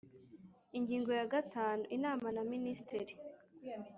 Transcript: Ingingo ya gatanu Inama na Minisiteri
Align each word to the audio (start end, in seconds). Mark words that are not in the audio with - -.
Ingingo 0.77 1.11
ya 1.19 1.25
gatanu 1.33 1.83
Inama 1.95 2.27
na 2.35 2.43
Minisiteri 2.53 3.13